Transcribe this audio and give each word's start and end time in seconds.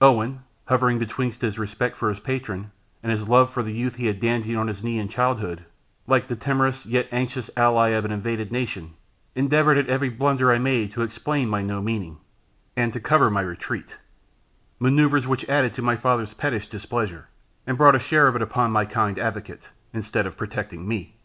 Owen, 0.00 0.42
hovering 0.66 1.00
betwixt 1.00 1.40
his 1.42 1.58
respect 1.58 1.96
for 1.96 2.08
his 2.08 2.20
patron, 2.20 2.70
and 3.02 3.10
his 3.10 3.28
love 3.28 3.52
for 3.52 3.64
the 3.64 3.72
youth 3.72 3.96
he 3.96 4.06
had 4.06 4.20
dandled 4.20 4.54
on 4.56 4.68
his 4.68 4.84
knee 4.84 4.96
in 4.96 5.08
childhood, 5.08 5.64
like 6.06 6.28
the 6.28 6.36
timorous, 6.36 6.86
yet 6.86 7.08
anxious 7.10 7.50
ally 7.56 7.88
of 7.88 8.04
an 8.04 8.12
invaded 8.12 8.52
nation, 8.52 8.94
endeavoured 9.34 9.76
at 9.76 9.88
every 9.88 10.08
blunder 10.08 10.52
I 10.52 10.58
made 10.58 10.92
to 10.92 11.02
explain 11.02 11.48
my 11.48 11.62
no 11.62 11.82
meaning, 11.82 12.18
and 12.76 12.92
to 12.92 13.00
cover 13.00 13.28
my 13.28 13.40
retreat; 13.40 13.96
manoeuvres 14.78 15.26
which 15.26 15.48
added 15.48 15.72
to 15.74 15.82
my 15.82 15.96
father's 15.96 16.32
pettish 16.34 16.68
displeasure, 16.68 17.26
and 17.66 17.76
brought 17.76 17.96
a 17.96 17.98
share 17.98 18.28
of 18.28 18.36
it 18.36 18.42
upon 18.42 18.70
my 18.70 18.84
kind 18.84 19.18
advocate, 19.18 19.70
instead 19.92 20.28
of 20.28 20.36
protecting 20.36 20.86
me. 20.86 21.16